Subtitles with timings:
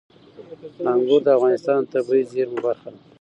[0.91, 2.99] انګور د افغانستان د طبیعي زیرمو برخه ده.